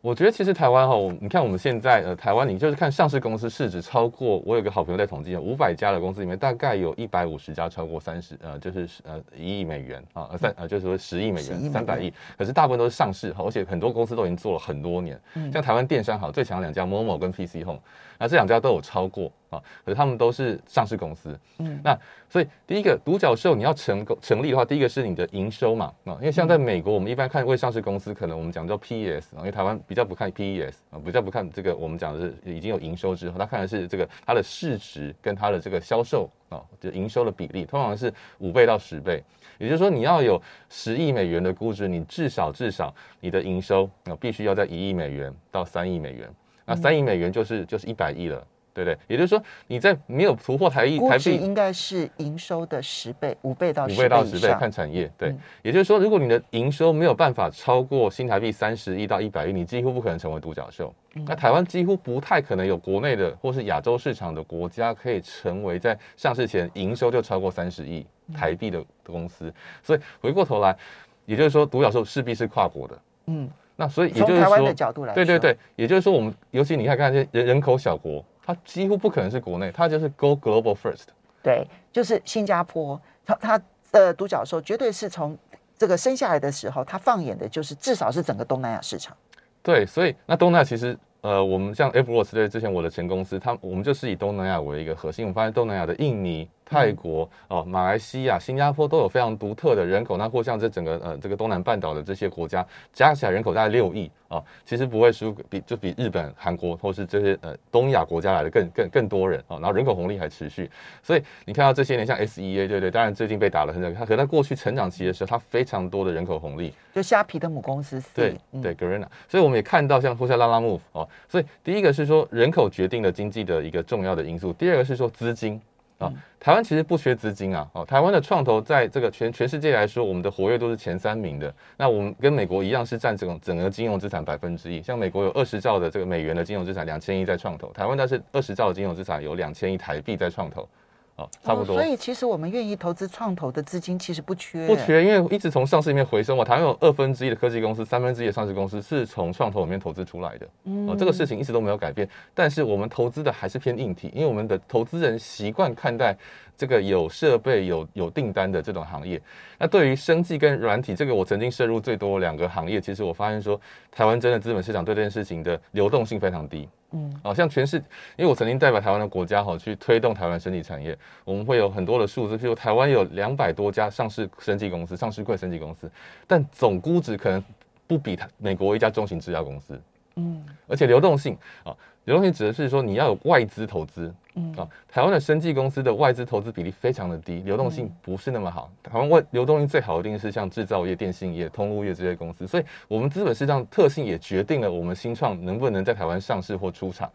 [0.04, 12.12] 我觉得其实台湾哈，你看我们现在呃，台湾你就是看上市公司市值超过，我有个好朋友在统计，五百家的公司里面，大概有一百五十家超过三十呃，就是呃一亿美元啊，呃三呃就是说十亿美元，三百亿。
[12.36, 15.18] 可是大部分都是上市哈，而且很多公司都已经做了很多年。
[15.50, 17.80] 像台湾电商好最强两家，Momo 跟 PC Home，
[18.18, 21.34] 那这两家都有超过啊，可是他们都是上市公司。
[21.60, 39.22] 嗯，那所以第一个独角兽你要成功成立的话，第一个是你的营收嘛啊，因为像在美国，我们一般看未上市公司，可能我们讲叫 PES 啊，因为台湾比比较不看 PES 啊，比较不看这个我们讲的是已经有营收之后，他看的是这个它的市值跟它的这个销售啊，就营收的比例，通常是五倍到十倍。
[39.56, 46.28] 也就是说，你要有十亿美元的估值，你至少至少你的营收啊，必须要在一亿美元到三亿美元。
[46.66, 48.98] 那三亿美元就是就是一百亿了，对不对？
[49.06, 55.10] 也就是说，你在没有突破台亿台币，应该是营收的十倍、五倍到五倍到十倍，看产业。
[55.16, 60.92] 对，也就是说，如果你的营收没有办法超过新台币三十亿到一百亿，你几乎不可能成为独角兽。
[61.26, 69.54] 那台湾几乎不太可能有国内的或是亚洲市场的国家可以成为在上市前营收就超过三十亿台币的公司。
[69.80, 70.76] 所以回过头来，
[71.24, 72.98] 也就是说，独角兽势必是跨国的。
[73.26, 73.48] 嗯。
[73.76, 74.72] 那所以也就是说，
[75.14, 81.04] 对对对，也就是说，我们尤其你看看这人人口小国，它几乎不可能是国内，它就是 go global first。
[81.42, 85.36] 对，就是新加坡，它它的独角兽绝对是从
[85.78, 89.16] 这个生下来的时候，它放眼的就是至少是整个东南亚市场。
[89.62, 90.98] 对，所以那东南亚其实。
[91.24, 95.24] 呃，我们像 F 对之前我的前公司，它我们就是以东南亚为一个核心。
[95.24, 100.18] 我们发现东南亚的印尼、泰国、哦马来西亚、新加坡都有非常独特的人口。
[100.18, 109.56] 那或像这整个呃这个东南半岛的这些国家，加起来人口大概六亿啊，其实不会输比就比日本、韩国或是这些呃东亚国家来的更更更多人啊。
[109.56, 110.70] 然后人口红利还持续，
[111.02, 116.74] 所以你看到这些年像 S E A 对对，当然最近被打了很惨，它可在过去成长期的时候，它非常多的人口红利。
[116.94, 121.94] 就虾皮的母公司对对 g r e n a 所以我们也看到像或像拉拉 Move 哦，所以第一个。
[121.94, 124.52] 是说人口决定了经济的一个重要的因素。
[124.52, 125.60] 第二个是说资金
[125.98, 127.70] 啊，台湾其实不缺资金啊。
[127.72, 131.54] 哦，台湾的创投在这个全全世界来说，我们的活跃都是前三名的。
[131.76, 134.82] 那我们跟美国一样，是占整整个金融资产百分之一。
[134.82, 140.68] 像美国有二十兆的这个美元的金融资产，两千亿在创投；台湾但是二十兆的金融资产有两千亿台币在创投。
[141.16, 141.76] 哦，差不多。
[141.76, 146.44] 所以其实我们愿意投资创投的资金其实不缺，不缺，因为一直从上市里面回升嘛。
[146.44, 150.46] 台湾有二分之一的科技公司，三分之一的上市公司是从创投里面投资出来的。
[150.88, 152.08] 哦，这个事情一直都没有改变。
[152.34, 156.16] 但是我们投资的还是偏硬体，因为我们的投资人习惯看待
[156.56, 159.20] 这个有设备、有有订单的这种行业。
[159.56, 163.60] 那对于生技跟软体，这个我曾经涉入最多两个行业，其实我发现说，
[163.92, 166.68] 台湾真的资本市场对这件事情的流动性非常低。
[166.94, 167.76] 嗯，啊，像全市，
[168.16, 175.90] 因为我曾经代表台湾的国家哈去推动台湾生技产业，我们会有很多的数字，譬如台湾有两百多家上市生技公司，上市柜生技公司，
[176.26, 177.42] 但总估值可能
[177.86, 179.80] 不比美国一家中型制药公司。
[180.16, 181.76] 嗯，而且流动性啊。
[182.04, 188.70] 流动性指的是说你要有外资投资，嗯啊，台湾的生技公司的外资投资比例非常的低，流动性不是那么好。
[188.82, 197.10] 台湾外流动性最好的一定是像制造业、电信业、通路业这些公司，所以我们资本市场特性也决定了我们新创能不能在台湾上市或出厂。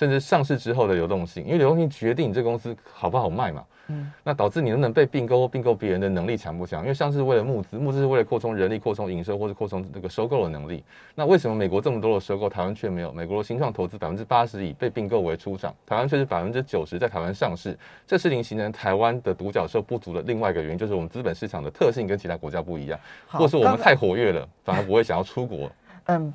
[0.00, 3.62] 甚至上市之后的流动性，因为流动性决定你这公司好不好卖嘛。
[3.88, 6.80] 嗯，那导致你能不能被并购或并购别人的能力强不强？
[6.80, 10.82] 因为上市为了募资，募资是为了扩充人力、扩充营收或者扩充这个收购的能力。
[11.14, 13.12] 那为什么美国这么多的收购，台湾却没有？
[13.12, 17.78] 美国的新创投资百分之八十以被并购为出场，台湾却是百分之九十在台湾上市。
[18.06, 25.70] 这事情形成台湾的独角兽不足的另外一个原因，就是我们资本市场的特性跟其他国家不一样，或是我们太活跃了，反而不会想要出国。
[26.06, 26.32] 嗯。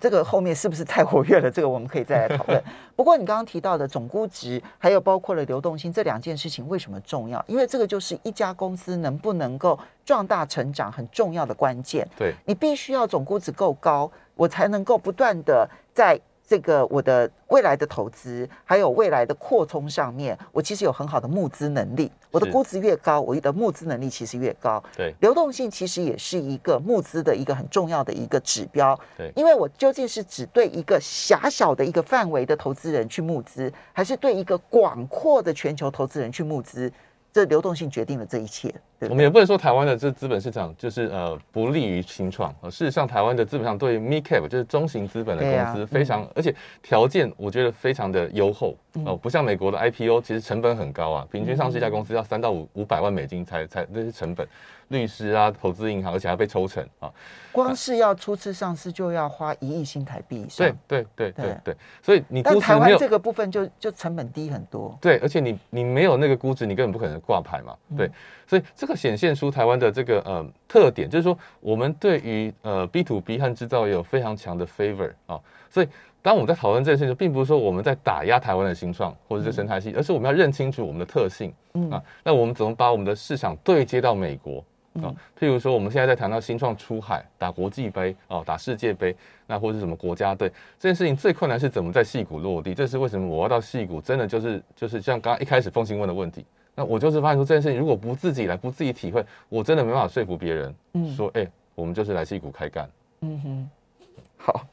[0.00, 1.50] 这个后面是不是太活跃了？
[1.50, 2.62] 这个我们可以再来讨论。
[2.94, 7.42] 不过你刚刚提到的总估值，还有包括了流动性这两件事情，为什么重要？
[7.46, 12.06] 因为这个就是一家公司能不能够壮大成长很重要的关键。
[12.16, 16.20] 对，你必须要总估值够高，我才能够不断的在。
[16.46, 22.10] 这个我的未来的投资，还有未来的扩充上面，我其实有很好的募资能力。
[22.30, 24.82] 我的估值越高，我的募资能力其实越高。
[24.96, 28.98] 对，流动性其实也是一个募资的一个很重要的一个指标。
[29.16, 36.92] 对，因为我究竟是只对一个狭小的一个范围的投资人去募资，还是对一个广阔的全球投资人去募资？
[37.32, 38.74] 这流动性决定了这一切。
[39.00, 42.54] 我们也不能说台湾的这资本市场就是呃不利于新创。
[42.62, 54.46] 呃，事实上，台湾的资本上对 mid cap 就是中型资本的公司非常，而且条件我觉得非常的优厚哦，不像美国的 IPO，其实成本很高啊，平均上市一家公司要三到五五百万美金才才那些成本。
[54.88, 57.12] 律师啊，投资银行，而且还被抽成啊！
[57.50, 60.64] 光是要初次上市就要花一亿新台币以上。
[60.86, 64.96] 对对对对对，所以你但台湾这个部分就就成本低很多。
[65.00, 67.74] 对，而且你你没有那个估值，你根本不可能挂牌嘛。
[67.96, 68.08] 对，
[68.46, 75.40] 所以这个显现出台湾的这个呃特点，就是说我们对于呃 B to B 和制造业有非常强的 favor 啊。
[75.68, 75.88] 所以
[76.22, 81.52] 当我们在讨论这件事情，并不是说我们在打压台湾的新创或者是生态系，而是我们要认清楚我们的特性
[81.90, 82.02] 啊。
[82.24, 84.64] 那我们怎么把我们的市场对接到美国？
[85.02, 85.14] 啊。
[85.38, 89.14] 譬如说，我们现在在谈到新创出海、打国际杯哦、打世界杯，
[89.46, 92.74] 那或是什么国家队这件事情，最困难是怎么在戏谷落地？
[92.74, 94.00] 这是为什么我要到戏谷？
[94.00, 96.44] 真的就是就是像刚刚一开始凤新问的问题，
[96.76, 102.88] 那我就是发现说这件事情如果不自己来，不自己体会，我真的没办法说服别人，嗯说哎，我们就是来戏股开干。
[103.22, 103.70] 嗯哼，
[104.36, 104.66] 好，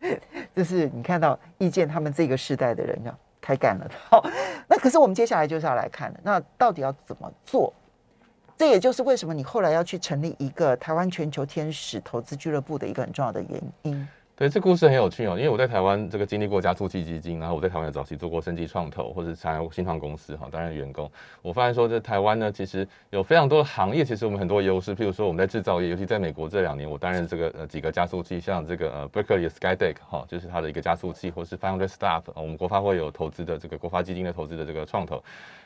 [0.54, 3.90] 这是你看到意见他们这个时代的人要开干了。
[4.08, 4.24] 好，
[4.66, 7.74] 那可是我们接下来就是要来看的，那到底要怎么做？
[8.56, 14.08] 这也就是为什么你后来要去成立一个台湾全球天使投资俱乐部的一个很重要的原因。
[14.38, 21.10] 对，这故事很有趣哦，因为我在台湾这个经历过加速器基金，然后我在台湾早期做过升级创投或者参加新创公司哈，担任员工。
[21.42, 24.94] 我发现说，在台湾呢，其实有非常多的行业，其实我们很多优势。
[24.94, 35.20] 譬如说，我们在制造业，尤其在美国这两年，我担任这个呃几个加速器，像这个呃 Berkeley Skydeck 哈，就是它的一个加速器，或是 Founder Staff，我们国发会有投资的这个国发基金的投资的这个创投，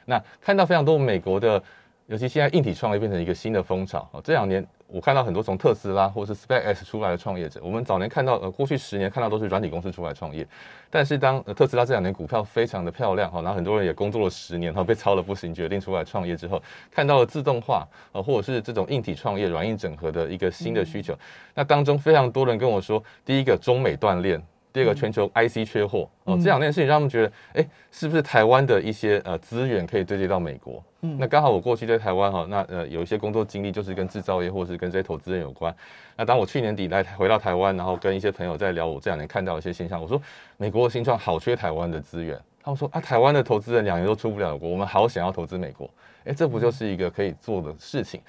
[0.07, 1.63] 那看到非常多美国的。
[2.07, 4.21] 尤其现在硬体创业变成一个新的风潮啊！
[4.23, 7.61] 这两年我看到很多从特斯拉或是 SpaceX 出来的创业者。
[7.63, 10.47] 我们早年看到呃，过去十年看到都是软体公司出来创业，
[10.91, 16.61] 但是当特斯拉这两年股票非常的漂亮哈，然后很多人也工作了十年哈，被操了不行，决定出来创业之后，
[16.91, 21.17] 看到了自动化呃，或者是这种硬体创业、软硬整合的一个新的需求。
[21.55, 24.43] 那当中非常多人跟我说，第一个中美锻炼。
[24.73, 30.83] 第二个，全球 IC 缺货哦，这两件事情让他们觉得，哎，是不是台湾的一些呃资源可以对接到美国？
[31.03, 35.75] 嗯，那刚好我过去在台湾哈，那呃有一些工作经历就是跟制造业或是跟这些投资人有关。
[36.17, 40.21] 那当我去年底来回到台湾，然后跟一些朋友在聊我这两年看到一些现象，我说
[40.57, 42.41] 美国的新创好缺台湾的资源。
[42.65, 45.91] 他们说啊，台湾的投资人两年都出不了国，我们好想要投资美国。
[46.25, 48.21] 哎，这不就是一个可以做的事情？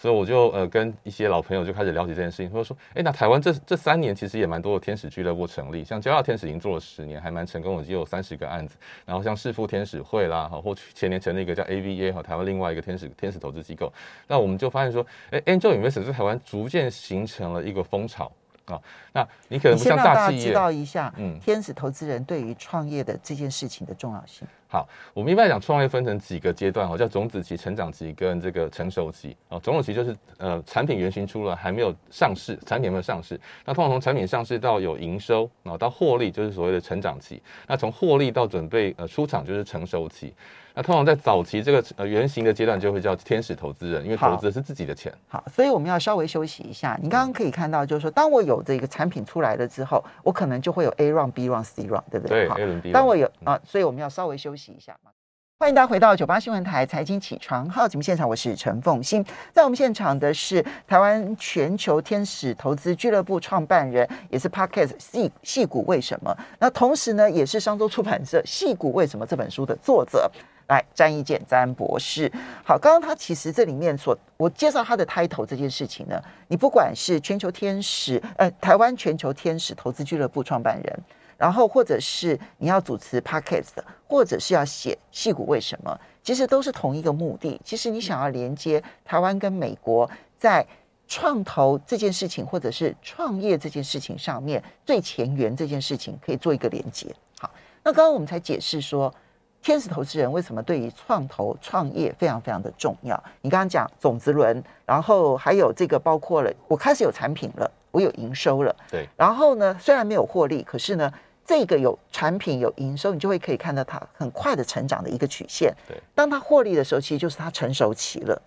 [0.00, 8.76] 所以我就呃跟一些老朋友就开始了解这件事情，他说说，哎，那台湾这这三年其实也蛮多的天使俱乐部成立，像骄傲天使已经做了十年，还蛮成功的，已经有三十个案子。
[9.04, 13.92] 然后像世富天使会啦，哈，或前年成立一个叫 AVA 哈，台湾另外一个天使天使投资机构。
[14.26, 18.32] 那我们就发现说，哎，Angel Investors 在台湾逐渐形成了一个风潮。
[18.66, 18.80] 啊，
[19.12, 24.46] 那你可能不像大企业，知道一下，嗯，天使投资人对于创业的这件事情的重要性。
[24.72, 29.36] 好，我们一般讲创业分成几个阶段哦，叫种子期、成长期跟这个成熟期。
[29.48, 33.38] 哦，种子期就是呃产品原型出了还没有上市，产品没有上市。
[33.64, 37.42] 那通常从产品上市到有营收，然后到获利，就是所谓的成长期。
[37.66, 40.32] 那从获利到准备呃出厂，就是成熟期。
[40.72, 45.12] 那通常在早期这个呃原型的阶段，就会叫天使投资人，因为投资的是自己的钱。
[45.26, 46.96] 好，所以我们要稍微休息一下。
[47.02, 52.46] 你刚刚可以看到，就是说，当我有这个产品出来了之后，我可能就会有 A run、B run、C run，对不对？
[52.46, 52.92] 对，A run、B run。
[52.92, 55.10] 当我有啊，所以我们要稍微休息一下嘛。
[55.58, 59.22] 欢迎大家回到九八新闻台财经起床号节目现场，我是陈凤欣。
[59.52, 66.34] 在我们现场的是台湾全球天使投资俱乐部创办人，也是 Podcast 戏戏股为什么？
[66.58, 70.30] 那同时呢，也是商周出版社《戏股为什么》这本书的作者。
[70.68, 72.30] 来，詹一健，詹博士。
[72.64, 81.00] 好，刚刚他其实这里面所我介绍他的 title 这件事情呢，你不管是全球天使，呃，台湾全球天使投资俱乐部创办人，
[81.36, 83.66] 然后或者是你要主持 podcast，
[84.10, 87.60] 或者是要写戏骨为什么，其实都是同一个目的。
[87.64, 90.66] 其实你想要连接台湾跟美国在
[91.06, 97.06] 创投这件事情，或者是创业这件事情上面最前沿这件事情，可以做一个连接。
[97.38, 97.48] 好，
[97.84, 99.14] 那刚刚我们才解释说。
[99.62, 103.22] 天使投资人为什么对于创投创业非常非常的重要？
[103.42, 109.06] 你刚刚讲种子轮，然后还有这个包括了，我开始有产品了，我有营收了，对。
[109.18, 111.12] 然后呢，虽然没有获利，可是呢，
[111.50, 115.74] 这个有产品有营收，你就会可以看到它很快的成长的一个曲线。
[115.88, 116.00] 对。
[116.14, 118.40] 当它获利的时候，其实就是它成熟期了。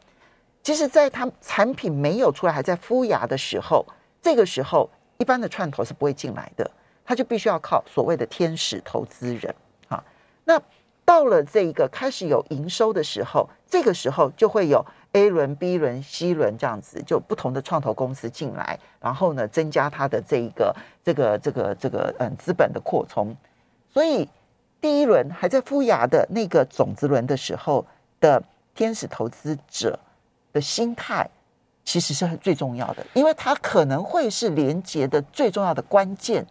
[0.64, 3.86] 其实，在它产品没有出来，还在孵芽的时候，
[4.22, 6.72] 这个时候一般的创投是不会进来的，
[7.04, 9.54] 他就必须要靠所谓的天使投资人。
[9.90, 10.02] 啊，
[10.46, 10.58] 那。
[11.06, 23.36] 到了这一个开始有营收的时候，这个时候就会有 A 轮、B 轮、C 轮这样子，就不同的创投公司进来，然后呢，增加它的这一个这个这个这个嗯资本的扩充。
[23.92, 24.28] 所以
[24.82, 27.86] 第一轮还在孵芽的那个种子轮的时候
[28.20, 29.98] 的天使投资者
[30.52, 31.30] 的心态，
[31.86, 36.46] 其实是最重要的，因为它可能会是连接的最重要的关键。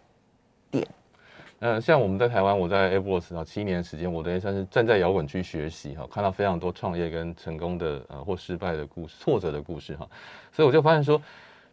[1.63, 10.05] 呃，像我们在台湾，我在 AirBoss 啊七年时间，我等于算是站在摇滚区学习哈，看到非常多创业跟成功的呃或失败的故事、挫折的故事哈，
[10.51, 11.21] 所以我就发现说，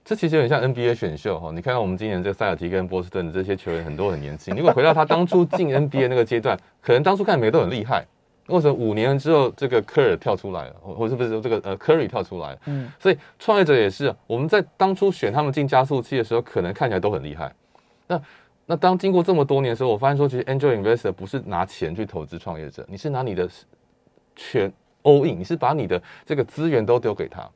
[0.05, 1.51] 这其实有点像 NBA 选秀哈。
[1.53, 8.07] 你看到我们今年这个塞尔提跟波士顿的这些球员很多很年轻，如果回到他当初进 NBA 那个阶段，可能当初看每个都很厉害，
[8.47, 12.57] 为什么五年之后这个科尔跳出来了，或是不是这个呃 Curry 跳出来？
[12.67, 17.53] 嗯，所以创业者也是，我们在当初选他们进加速器的时候，可能看起来都很厉害，
[18.07, 18.23] 那。
[18.71, 23.51] 那当经过这么多年的时候，我发现说，其实 angel investor 不是拿钱去投资创业者，你是拿你的
[24.37, 27.51] 全 all in，你是把你的这个资源都丢给他。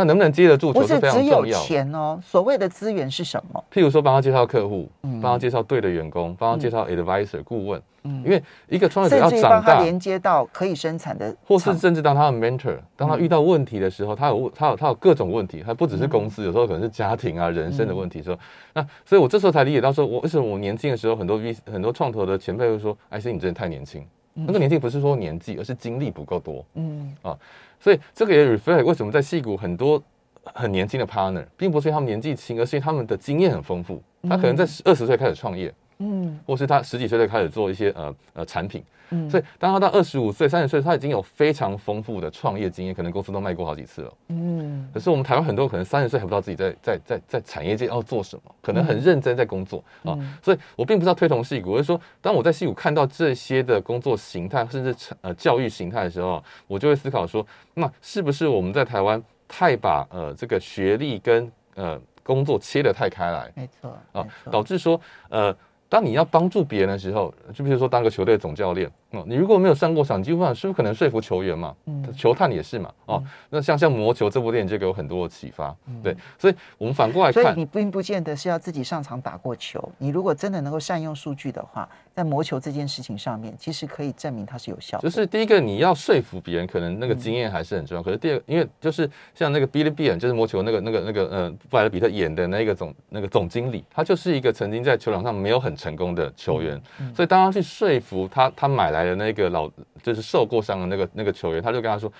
[0.00, 1.44] 那能不能接得住球不是非常只有。
[1.58, 3.62] 钱哦，所谓的资源是什么？
[3.70, 5.20] 譬如说，帮他介绍客户，嗯。
[5.20, 8.22] 帮他介绍对的员工，帮他介绍 advisor 顾问，嗯。
[8.24, 18.38] 因为一个创业者要长大，他连接到可以生产的或是甚至当他的 mentor，当他遇到问题的时候，他有他有他有各种问题，他不只是公嗯司，有时候可能是家庭啊、人生的问题的时候，
[18.72, 24.02] 那所以我这时候才理解到说，我为什么我年轻的时候，很多 V 很多创投的前辈会说，哎，是你真的太年轻。
[24.34, 26.64] 那个年纪不是说年纪，而是经历不够多。
[26.74, 27.38] 嗯啊
[27.78, 30.02] 所以这个也 reflect 为什么在戏谷很多
[30.44, 34.02] 很年轻的 partner，并不是因为他们年纪轻，而是因为他们的经验很丰富。
[34.28, 38.82] 他可能在二十岁开始创业，嗯或是他十几岁就开始做一些呃呃产品。
[39.12, 44.12] 嗯所以当他到二十五岁、三十岁，他已经有非常丰富的创业经验，可能公司都卖过好几次了。
[44.28, 50.14] 嗯可是我们台湾很多可能三十岁还不知道自己在在在在产业界要做什么，可能很认真在工作啊。
[50.16, 57.44] 嗯所以我并不是要推崇戏骨，我是说，当我在戏骨看到这些的工作形态，甚至产呃教育形态的时候，我就会思考说，
[57.74, 65.52] 那是不是我们在台湾太把呃这个学历跟呃工作切得太开来没错啊导致说呃。
[65.90, 71.74] 当你要帮助别人的时候，就比如说当个球队总教练，哦，你如果没有上过场，基本上是不是可能说服球员嘛？
[71.86, 72.00] 嗯。
[72.16, 76.00] 球探也是嘛，哦，那像像魔球这部电影就给我很多的启发，嗯。
[76.00, 81.88] 对，所以我们反过来看，所以你并不见得是要自己上场打过球，你如果真的能够善用数据的话，
[82.20, 85.02] 在魔球这件事情上面，其实可以证明它是有效的。
[85.02, 88.02] 就是第一个你要说服别人，可能那个经验还是很重要。
[88.02, 96.78] 可是第二个，因为就是像那个 Billy b e a n 就是魔球那个那个那个呃布莱德比特演的那个总那个总经理，他就是一个曾经在球场上没有很成功的球员，
[97.14, 99.70] 所以当他去说服他他买来的那个老
[100.02, 102.12] 就是受过伤的那个那个球员，他就跟他说，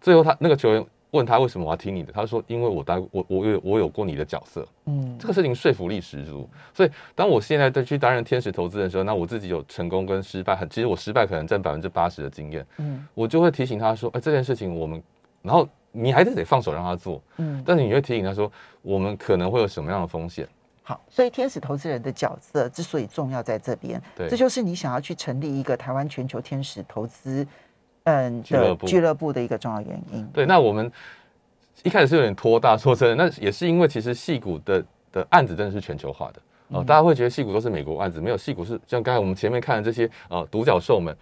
[0.00, 5.16] 最后他那个球员问他为什么我要听你的，他说因为我当我我有我有过你的角色，嗯。
[5.18, 13.06] 这个事情说服力十足，所以当我现在在去担任天使投资人的时候，那我自己有成功跟失败，很其实我失败可能占百分之八十的经验，嗯。
[13.14, 15.02] 我就会提醒他说，哎，这件事情我们，
[15.42, 18.50] 然后你还是得放手让他做，嗯，但是你会提醒他说，
[18.80, 20.48] 我们可能会有什么样的风险，
[20.82, 24.30] 好，所以天使投资人的角色之所以重要在这边，对。
[24.30, 27.46] 这就是你想要去成立一个台湾全球天使投资
[28.04, 30.26] 嗯俱乐部俱乐部的一个重要原因。
[30.32, 30.90] 对，那我们
[31.82, 41.14] 一开始是有点拖大，说真的，那也是因为其实戏股的的案子真的是全球化的哦、大家会觉得戏股都是美国案子，没有戏股是像刚才我们前面看的这些呃独角兽们。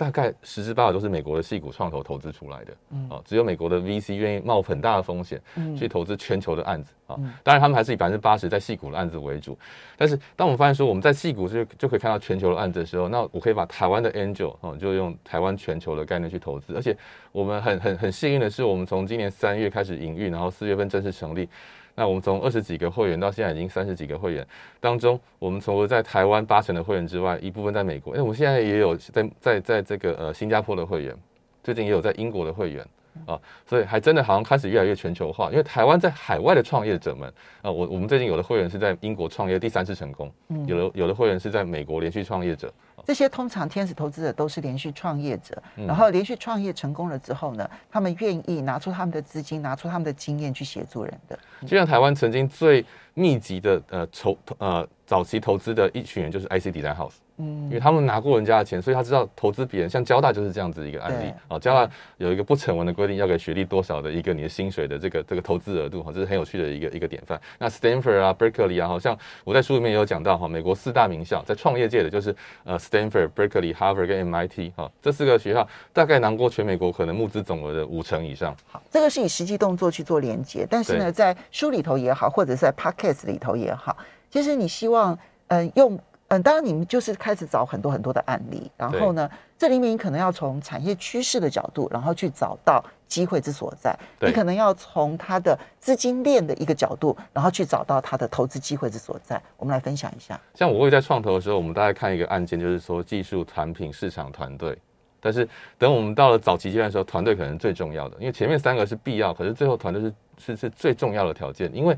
[0.00, 5.38] 大概十之八九都是美国的戏股创投投资出来的，嗯哦，只有美国的 VC 愿意冒很大的风险
[5.76, 7.20] 去投资全球的案子啊。
[7.42, 9.58] 当然，他们还是以百分之八十在戏股的案子为主。
[9.98, 16.74] 但是，当我们发现说我们在戏股就就可以看到全球的案子的时候，那我可以把台湾的 Angel 哦，就用台湾全球的概念去投资。
[16.74, 16.96] 而且，
[17.30, 21.46] 我们很很很幸运的是，我们从今年三月开始营运，然后四月份正式成立。
[21.94, 24.46] 那我们从二十几个会员到现在已经三十几个会员
[24.78, 31.14] 当中，我们除了在台湾八成的会员之外，一部分在美国，因为我们现在也有在在在这个呃新加坡的会员，
[31.62, 32.86] 最近也有在英国的会员
[33.26, 35.50] 啊，所以还真的好像开始越来越全球化。
[35.50, 37.28] 因为台湾在海外的创业者们
[37.60, 40.32] 啊，我我们最近有的会员是在英国创业第三次成功，
[40.66, 42.72] 有的有的会员是在美国连续创业者，
[43.06, 45.86] 这些通常天使投资者都是连续创业者，嗯。
[45.86, 51.38] 然后连续创业成功了之后呢，他们愿意拿出他们的资金，拿出他们的经验去协助人的。
[51.66, 52.84] 就像台湾曾经最
[53.14, 59.88] 密集的呃筹呃早期投资的一群人就是 IC Design House，嗯因为他们拿过人家的钱，所以他知道投资别人。
[59.88, 67.40] 像交大就是这样子一个案例啊，交大有一个不成文的规定，要给学历多少的一个你的薪水的这个这个投资额度哈，这是很有趣的一个一个典范。
[67.58, 72.34] 那 Stanford 啊、Berkeley 啊，好像我在书里面也有讲到哈，美国四大名校在创业界的就是
[72.64, 78.54] 呃 Stanford、Berkeley、Harvard 跟 MIT 哈，这四个学校大概囊括全美国可能募资总额的五成以上。
[78.66, 83.96] 好，这个是以实际动作去做连接，但是呢，在书里头也好，或者是在 podcast 里头也好，
[84.30, 85.18] 其实你希望，
[85.48, 85.98] 嗯、用，
[86.30, 89.28] 嗯、当然你们就是开始找很多很多的案例，然后呢，
[89.58, 99.42] 这里面你可能要从产业趋势的角度，然后去找到机会之所在，你可能要从它的资金链的一个角度，然后去找到它的投资机会之所在。
[99.56, 100.40] 我们来分享一下。
[100.54, 104.78] 像我会在创投的时候，我们大概看一个案件，就是说技术、产品、市场、团队。
[105.22, 111.70] 但是等我们到了早期阶段的时候，团队可能最重要的，因为前面三个是必要，可是最后团队是是是最重要的条件。
[111.74, 111.94] 因为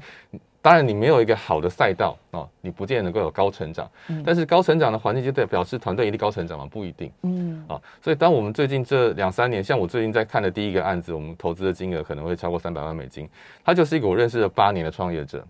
[0.63, 3.91] 当然你没有一个好的赛道啊，你不见得能够有高成长。
[4.25, 6.67] 但是高成长的环境就代表示团队一定高成长吗？
[6.71, 7.11] 不一定。
[7.23, 13.29] 嗯啊，所以当我们最近这两三年，像我最近在看的第一个案子，我们投资的金额可能会超过三百万美金，
[13.65, 15.45] 他就是一个我认识了八年的创业者。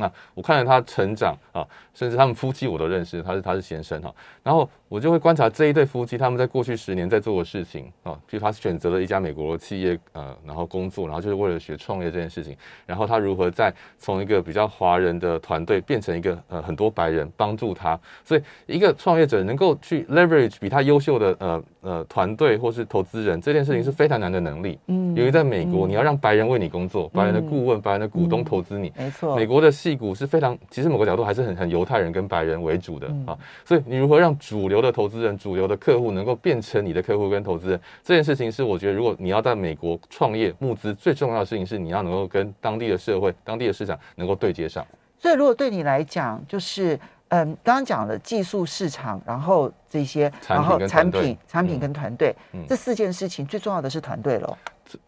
[0.00, 4.12] 那我看着他成长啊，甚至他们夫妻我都认识，他是他是先生哈。
[4.42, 12.56] 然后我就会观察这一对夫妻他们在过去十年在做的事情啊，譬如他选择了一家美国企业呃，然后工作，然后就是为了学创业这件事情。
[12.86, 24.78] 然后他如何在从一个比较华人的团队变成一个呃很多白人帮助他，所以一个创业者能够去 leverage 比他优秀的呃呃团队或是投资人这件事情是非常难的能力。
[24.86, 29.36] 嗯，因为在美国你要让白人为你工作，白人的顾问、白人的股东投资你，没错。
[29.36, 44.86] 美国的戏股是非常，其实某个角度还是很很犹太人跟白人为主的啊，所以你如何让主流的投资人、主流的客户能够变成你的客户跟投资人，这件事情是我觉得如果你要在美国创业募资最重要的事情是你要能够跟当地的社会、当地的市场能够对接上。
[45.18, 52.34] 所以如果对你来讲，就是嗯，刚刚讲的技术市场，然后这些，然后产品、产品跟团队
[52.68, 54.56] 这四件事情，最重要的是团队喽。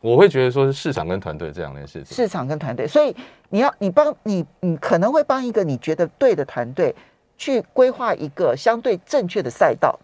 [0.01, 2.16] 我会觉得说是市场跟团队这两件事情。
[2.16, 3.14] 市场跟团队，所以
[3.51, 6.95] 你要你帮你你可能会帮一个你觉得对的团队
[7.37, 9.99] 去规划一个相对正确的赛道。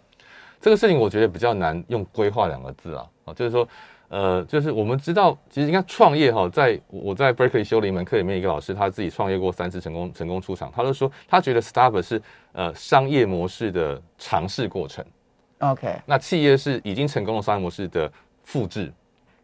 [0.60, 3.68] 这个事情我觉得比较难用规划两个字啊，啊，就是说，
[4.08, 12.20] 呃，就是我们知道，其实你看创业哈，在我在 Berkeley 修了一门课里面，一个老师他自己创业过三次成功成功出场，他就说他觉得 Startup 是
[12.52, 15.04] 呃商业模式的尝试过程。
[15.58, 18.10] OK，那企业是已经成功的商业模式的
[18.42, 18.92] 复制。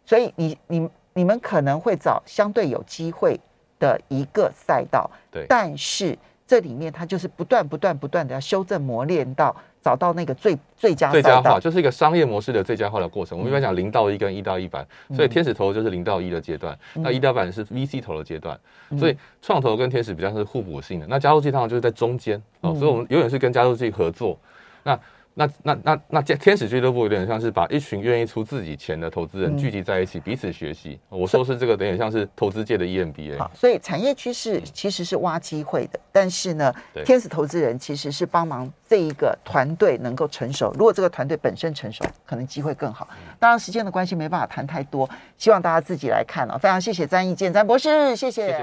[0.05, 3.39] 所以你你你们可能会找相对有机会
[3.79, 13.37] 的一个赛道，对，但是这里面它就是不断不断不断的要修正磨练到找到那个最最佳最佳化，就是一个商业模式的最佳化的过程。
[13.39, 18.59] 我们一般讲零到一跟一到一百，所以天使投就是零到一的阶段，那一到百是 VC 投的阶段，
[18.99, 21.07] 所以创投跟天使比较是互补性的。
[21.07, 24.39] 那加速器通就是在中间哦，所以我们永远是跟加速器合作。
[24.83, 24.99] 那
[25.35, 30.99] 那那那那天天使俱乐部有点像是把一群愿意出自己钱的投资人聚集在一起，彼此学习。
[31.09, 33.39] 我说是这个，有点像是投资界的 EMBA。
[33.39, 36.73] 好，所以产业趋势其实是挖机会的，但是呢，
[37.05, 40.73] 天使投资人其实是帮忙这一个团队能够成熟。
[40.79, 43.09] 如果这个团队本身成熟，可能机会更好。
[43.41, 46.57] 当然，时间的关系没办法谈太多，希望大家自己来看哦。
[46.57, 48.57] 非常谢谢詹义健詹博士，谢谢。